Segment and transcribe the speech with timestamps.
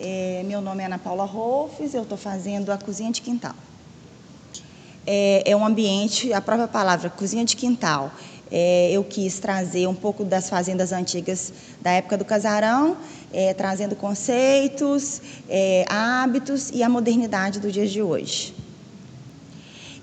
[0.00, 3.54] É, meu nome é Ana Paula Rolfes, eu estou fazendo a cozinha de quintal.
[5.04, 8.12] É, é, um ambiente, a própria palavra cozinha de quintal,
[8.48, 12.96] é, eu quis trazer um pouco das fazendas antigas da época do casarão,
[13.32, 18.54] é, trazendo conceitos, é, hábitos e a modernidade do dia de hoje.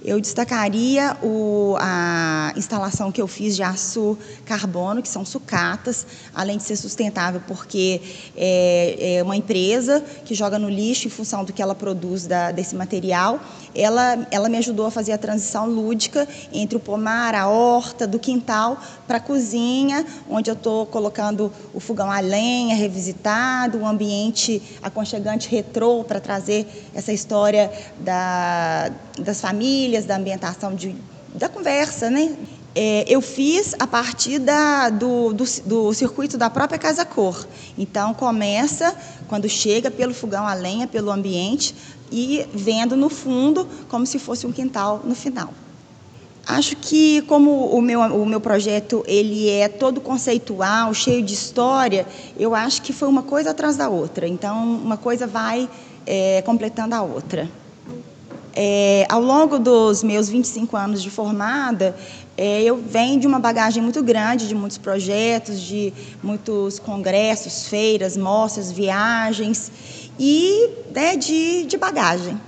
[0.07, 4.15] Eu destacaria o, a instalação que eu fiz de aço
[4.45, 7.99] carbono, que são sucatas, além de ser sustentável, porque
[8.37, 12.51] é, é uma empresa que joga no lixo em função do que ela produz da,
[12.51, 13.39] desse material.
[13.73, 18.19] Ela, ela me ajudou a fazer a transição lúdica entre o pomar, a horta, do
[18.19, 24.61] quintal para a cozinha, onde eu estou colocando o fogão a lenha revisitado, um ambiente
[24.83, 30.95] aconchegante retrô para trazer essa história da, das famílias, da ambientação de,
[31.33, 32.35] da conversa, né?
[32.77, 37.47] É, eu fiz a partir da, do, do, do, circuito da própria Casa Cor.
[37.77, 38.93] Então, começa
[39.29, 41.73] quando chega pelo fogão a lenha, pelo ambiente,
[42.11, 45.53] e vendo no fundo como se fosse um quintal no final.
[46.45, 52.05] Acho que como o meu, o meu projeto ele é todo conceitual, cheio de história,
[52.37, 54.27] eu acho que foi uma coisa atrás da outra.
[54.27, 55.67] Então, uma coisa vai
[56.05, 57.49] é, completando a outra.
[58.55, 61.95] É, ao longo dos meus 25 anos de formada,
[62.37, 68.15] é, eu venho de uma bagagem muito grande, de muitos projetos, de muitos congressos, feiras,
[68.15, 69.71] mostras, viagens
[70.17, 72.39] e né, de, de bagagem.